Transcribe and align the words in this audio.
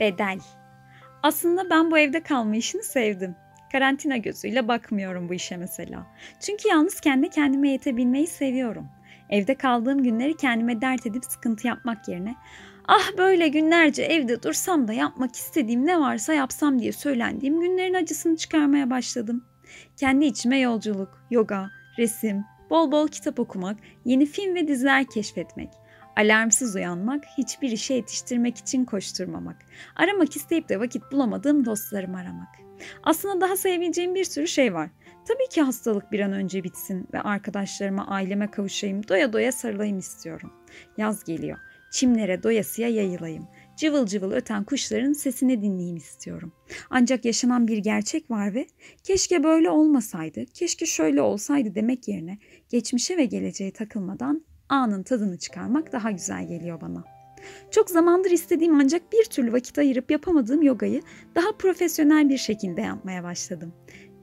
Bedel. 0.00 0.38
Aslında 1.22 1.70
ben 1.70 1.90
bu 1.90 1.98
evde 1.98 2.22
kalma 2.22 2.56
işini 2.56 2.82
sevdim. 2.82 3.36
Karantina 3.72 4.16
gözüyle 4.16 4.68
bakmıyorum 4.68 5.28
bu 5.28 5.34
işe 5.34 5.56
mesela. 5.56 6.06
Çünkü 6.40 6.68
yalnız 6.68 7.00
kendi 7.00 7.30
kendime 7.30 7.68
yetebilmeyi 7.68 8.26
seviyorum. 8.26 8.88
Evde 9.30 9.54
kaldığım 9.54 10.02
günleri 10.02 10.36
kendime 10.36 10.80
dert 10.80 11.06
edip 11.06 11.24
sıkıntı 11.24 11.66
yapmak 11.66 12.08
yerine 12.08 12.34
ah 12.88 13.18
böyle 13.18 13.48
günlerce 13.48 14.02
evde 14.02 14.42
dursam 14.42 14.88
da 14.88 14.92
yapmak 14.92 15.36
istediğim 15.36 15.86
ne 15.86 16.00
varsa 16.00 16.34
yapsam 16.34 16.78
diye 16.78 16.92
söylendiğim 16.92 17.60
günlerin 17.60 17.94
acısını 17.94 18.36
çıkarmaya 18.36 18.90
başladım. 18.90 19.44
Kendi 19.96 20.24
içime 20.24 20.58
yolculuk, 20.58 21.26
yoga, 21.30 21.70
resim, 21.98 22.44
bol 22.70 22.92
bol 22.92 23.08
kitap 23.08 23.40
okumak, 23.40 23.76
yeni 24.04 24.26
film 24.26 24.54
ve 24.54 24.68
diziler 24.68 25.04
keşfetmek. 25.06 25.70
Alarmsız 26.16 26.76
uyanmak, 26.76 27.24
hiçbir 27.38 27.70
işe 27.70 27.94
yetiştirmek 27.94 28.56
için 28.56 28.84
koşturmamak. 28.84 29.56
Aramak 29.96 30.36
isteyip 30.36 30.68
de 30.68 30.80
vakit 30.80 31.02
bulamadığım 31.12 31.64
dostlarımı 31.64 32.18
aramak. 32.18 32.48
Aslında 33.02 33.40
daha 33.40 33.56
sevebileceğim 33.56 34.14
bir 34.14 34.24
sürü 34.24 34.48
şey 34.48 34.74
var. 34.74 34.90
Tabii 35.28 35.48
ki 35.50 35.62
hastalık 35.62 36.12
bir 36.12 36.20
an 36.20 36.32
önce 36.32 36.64
bitsin 36.64 37.08
ve 37.12 37.20
arkadaşlarıma, 37.20 38.06
aileme 38.06 38.50
kavuşayım, 38.50 39.08
doya 39.08 39.32
doya 39.32 39.52
sarılayım 39.52 39.98
istiyorum. 39.98 40.52
Yaz 40.96 41.24
geliyor. 41.24 41.58
Çimlere 41.92 42.42
doyasıya 42.42 42.88
yayılayım. 42.88 43.48
Cıvıl 43.76 44.06
cıvıl 44.06 44.32
öten 44.32 44.64
kuşların 44.64 45.12
sesini 45.12 45.62
dinleyeyim 45.62 45.96
istiyorum. 45.96 46.52
Ancak 46.90 47.24
yaşanan 47.24 47.68
bir 47.68 47.78
gerçek 47.78 48.30
var 48.30 48.54
ve 48.54 48.66
keşke 49.04 49.42
böyle 49.42 49.70
olmasaydı, 49.70 50.46
keşke 50.46 50.86
şöyle 50.86 51.22
olsaydı 51.22 51.74
demek 51.74 52.08
yerine 52.08 52.38
geçmişe 52.68 53.16
ve 53.16 53.24
geleceğe 53.24 53.72
takılmadan 53.72 54.44
anın 54.68 55.02
tadını 55.02 55.38
çıkarmak 55.38 55.92
daha 55.92 56.10
güzel 56.10 56.46
geliyor 56.46 56.80
bana. 56.80 57.04
Çok 57.70 57.90
zamandır 57.90 58.30
istediğim 58.30 58.74
ancak 58.80 59.12
bir 59.12 59.24
türlü 59.24 59.52
vakit 59.52 59.78
ayırıp 59.78 60.10
yapamadığım 60.10 60.62
yogayı 60.62 61.02
daha 61.34 61.52
profesyonel 61.58 62.28
bir 62.28 62.38
şekilde 62.38 62.80
yapmaya 62.80 63.24
başladım. 63.24 63.72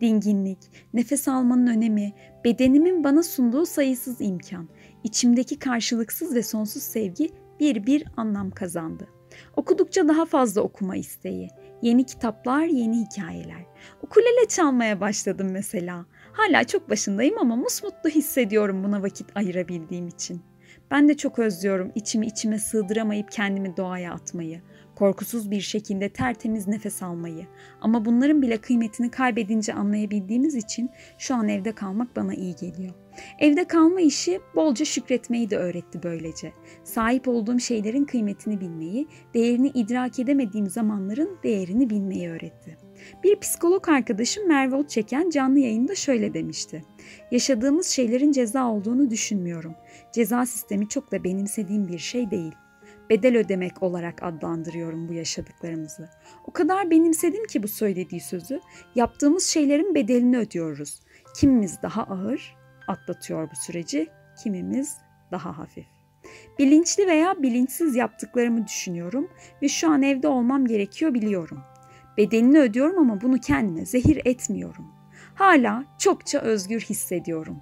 Dinginlik, 0.00 0.58
nefes 0.94 1.28
almanın 1.28 1.66
önemi, 1.66 2.12
bedenimin 2.44 3.04
bana 3.04 3.22
sunduğu 3.22 3.66
sayısız 3.66 4.20
imkan, 4.20 4.68
içimdeki 5.04 5.58
karşılıksız 5.58 6.34
ve 6.34 6.42
sonsuz 6.42 6.82
sevgi 6.82 7.30
bir 7.60 7.86
bir 7.86 8.04
anlam 8.16 8.50
kazandı. 8.50 9.08
Okudukça 9.56 10.08
daha 10.08 10.24
fazla 10.24 10.60
okuma 10.60 10.96
isteği, 10.96 11.48
yeni 11.82 12.06
kitaplar, 12.06 12.64
yeni 12.64 13.04
hikayeler. 13.04 13.64
Ukulele 14.02 14.48
çalmaya 14.48 15.00
başladım 15.00 15.48
mesela. 15.52 16.06
Hala 16.32 16.64
çok 16.64 16.90
başındayım 16.90 17.38
ama 17.38 17.56
musmutlu 17.56 18.10
hissediyorum 18.10 18.84
buna 18.84 19.02
vakit 19.02 19.36
ayırabildiğim 19.36 20.08
için. 20.08 20.42
Ben 20.90 21.08
de 21.08 21.16
çok 21.16 21.38
özlüyorum 21.38 21.92
içimi 21.94 22.26
içime 22.26 22.58
sığdıramayıp 22.58 23.32
kendimi 23.32 23.76
doğaya 23.76 24.12
atmayı, 24.12 24.62
korkusuz 25.00 25.50
bir 25.50 25.60
şekilde 25.60 26.08
tertemiz 26.08 26.68
nefes 26.68 27.02
almayı. 27.02 27.46
Ama 27.80 28.04
bunların 28.04 28.42
bile 28.42 28.56
kıymetini 28.56 29.10
kaybedince 29.10 29.74
anlayabildiğimiz 29.74 30.54
için 30.54 30.90
şu 31.18 31.34
an 31.34 31.48
evde 31.48 31.72
kalmak 31.72 32.16
bana 32.16 32.34
iyi 32.34 32.54
geliyor. 32.54 32.94
Evde 33.38 33.64
kalma 33.64 34.00
işi 34.00 34.40
bolca 34.54 34.84
şükretmeyi 34.84 35.50
de 35.50 35.56
öğretti 35.56 36.02
böylece. 36.02 36.52
Sahip 36.84 37.28
olduğum 37.28 37.60
şeylerin 37.60 38.04
kıymetini 38.04 38.60
bilmeyi, 38.60 39.08
değerini 39.34 39.68
idrak 39.68 40.18
edemediğim 40.18 40.66
zamanların 40.66 41.38
değerini 41.42 41.90
bilmeyi 41.90 42.28
öğretti. 42.28 42.78
Bir 43.24 43.40
psikolog 43.40 43.88
arkadaşım 43.88 44.48
Merve 44.48 44.88
çeken 44.88 45.30
canlı 45.30 45.58
yayında 45.58 45.94
şöyle 45.94 46.34
demişti. 46.34 46.84
Yaşadığımız 47.30 47.86
şeylerin 47.86 48.32
ceza 48.32 48.70
olduğunu 48.70 49.10
düşünmüyorum. 49.10 49.74
Ceza 50.12 50.46
sistemi 50.46 50.88
çok 50.88 51.12
da 51.12 51.24
benimsediğim 51.24 51.88
bir 51.88 51.98
şey 51.98 52.30
değil. 52.30 52.52
Bedel 53.10 53.36
ödemek 53.36 53.82
olarak 53.82 54.22
adlandırıyorum 54.22 55.08
bu 55.08 55.12
yaşadıklarımızı. 55.12 56.08
O 56.46 56.52
kadar 56.52 56.90
benimsedim 56.90 57.46
ki 57.46 57.62
bu 57.62 57.68
söylediği 57.68 58.20
sözü. 58.20 58.60
Yaptığımız 58.94 59.44
şeylerin 59.44 59.94
bedelini 59.94 60.38
ödüyoruz. 60.38 61.00
Kimimiz 61.36 61.82
daha 61.82 62.02
ağır 62.02 62.56
atlatıyor 62.88 63.50
bu 63.50 63.56
süreci, 63.56 64.08
kimimiz 64.42 64.96
daha 65.30 65.58
hafif. 65.58 65.86
Bilinçli 66.58 67.06
veya 67.06 67.42
bilinçsiz 67.42 67.96
yaptıklarımı 67.96 68.66
düşünüyorum 68.66 69.30
ve 69.62 69.68
şu 69.68 69.90
an 69.90 70.02
evde 70.02 70.28
olmam 70.28 70.66
gerekiyor 70.66 71.14
biliyorum. 71.14 71.60
Bedenini 72.16 72.58
ödüyorum 72.58 72.98
ama 72.98 73.20
bunu 73.20 73.40
kendime 73.40 73.86
zehir 73.86 74.20
etmiyorum. 74.24 74.86
Hala 75.34 75.84
çokça 75.98 76.38
özgür 76.38 76.80
hissediyorum. 76.80 77.60